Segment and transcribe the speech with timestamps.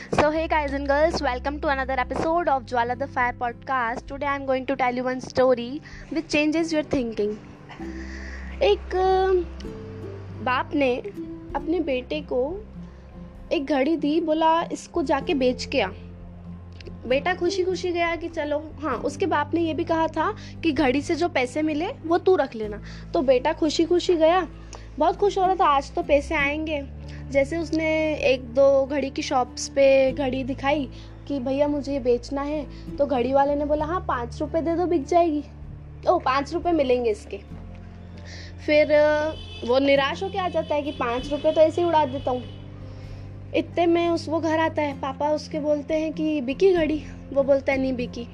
[0.00, 4.26] So hey guys and girls welcome to another episode of Jwala the fire podcast today
[4.26, 5.80] I am going to tell you one story
[6.12, 7.32] which changes your thinking
[8.62, 8.96] एक
[10.44, 10.94] बाप ने
[11.56, 12.40] अपने बेटे को
[13.52, 15.88] एक घड़ी दी, बोला इसको जाके बेच के आ।
[17.06, 20.72] बेटा खुशी खुशी गया कि चलो हाँ उसके बाप ने ये भी कहा था कि
[20.72, 22.82] घड़ी से जो पैसे मिले, वो तू रख लेना।
[23.14, 24.46] तो बेटा खुशी खुशी गया
[25.00, 26.82] बहुत खुश हो रहा था, आज तो पैसे आएँगे।
[27.30, 30.88] जैसे उसने एक दो घड़ी की शॉप्स पे घड़ी दिखाई
[31.28, 34.74] कि भैया मुझे ये बेचना है तो घड़ी वाले ने बोला हाँ पाँच रुपये दे
[34.76, 35.42] दो, बिक जाएगी।
[36.08, 37.40] ओ, पाँच रुपये मिलेंगे इसके।
[38.66, 38.92] फिर
[39.64, 42.42] वो निराश होकर आ जाता है कि पाँच रुपये तो ऐसे ही उड़ा देता हूँ।
[43.54, 47.02] इतने में उस, वो घर आता है, पापा उसके बोलते हैं कि, बिकी घड़ी?
[47.32, 48.28] वो बोलता है, नहीं बिकी।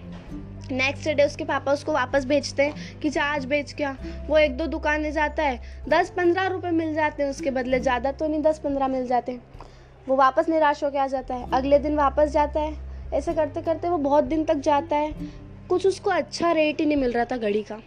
[0.73, 3.97] नेक्स्ट डे उसके पापा उसको वापस भेजते हैं कि जा, आज बेच क्या
[4.29, 8.13] वो एक दो दुकानें जाता है दस पंद्रह रुपये मिल जाते हैं उसके बदले, ज़्यादा
[8.13, 9.43] तो नहीं दस पंद्रह मिल जाते हैं।
[10.07, 12.75] वो वापस निराश होकर आ जाता है, अगले दिन वापस जाता है।
[13.15, 15.15] ऐसे करते करते वो बहुत दिन तक जाता है,
[15.69, 17.81] कुछ उसको अच्छा रेट ही नहीं मिल रहा था घड़ी का।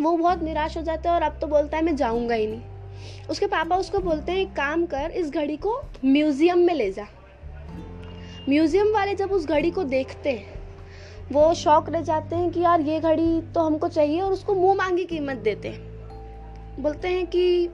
[0.00, 3.28] वो बहुत निराश हो जाता है और अब तो बोलता है, मैं जाऊँगा ही नहीं।
[3.30, 7.06] उसके पापा उसको बोलते हैं काम कर, इस घड़ी को म्यूज़ियम में ले जा।
[8.48, 10.58] म्यूज़ियम वाले जब उस घड़ी को देखते हैं
[11.32, 14.74] वो शौक रह जाते हैं कि यार ये घड़ी तो हमको चाहिए और उसको मुँह
[14.74, 15.90] मांगी कीमत देते हैं।
[16.80, 17.70] बोलते हैं कि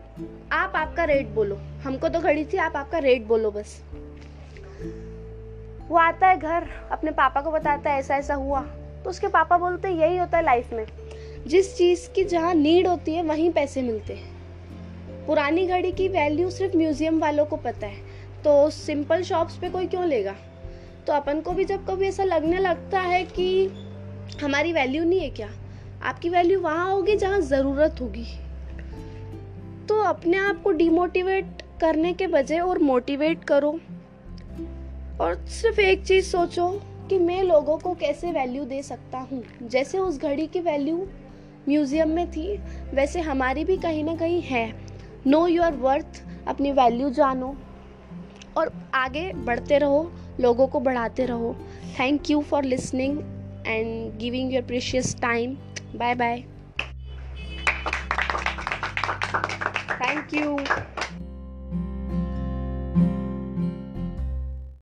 [0.53, 3.83] आप आपका रेट बोलो। हमको तो घड़ी थी, आप आपका रेट बोलो बस।
[5.89, 8.61] वो आता है घर, अपने पापा को बताता है ऐसा ऐसा हुआ।
[9.05, 10.87] तो उसके पापा बोलते हैं, यही होता है लाइफ में।
[11.47, 14.37] जिस चीज़ की जहाँ नीड होती है, वहीं पैसे मिलते हैं।
[15.27, 17.97] पुरानी घड़ी की वैल्यू सिर्फ़ म्यूज़ियम वालों को पता है।
[18.45, 20.35] तो सिंपल शॉप्स पे कोई क्यों लेगा?
[21.07, 23.67] तो अपन को भी जब कभी ऐसा लगने लगता है कि
[24.43, 25.49] हमारी वैल्यू नहीं है क्या?
[26.03, 28.27] आपकी वैल्यू वहाँ होगी जहाँ ज़रूरत होगी।
[29.89, 33.81] तो अपने आप को डिमोटिवेट करने के बजाय और मोटिवेट करो।
[35.21, 39.45] और सिर्फ़ एक चीज़ सोचो कि मैं लोगों को कैसे वैल्यू दे सकता हूँ?
[39.63, 41.09] जैसे उस घड़ी की वैल्यू
[41.69, 42.57] म्यूज़ियम में थी,
[42.95, 44.75] वैसे हमारी भी कहीं ना कहीं है।
[45.27, 47.57] नो योर वर्थ अपनी वैल्यू जानो
[48.57, 51.57] और आगे बढ़ते रहो। लोगों को बढ़ाते रहो।
[52.01, 53.19] Thank you for listening
[53.67, 55.57] and giving your precious time
[55.97, 56.45] bye bye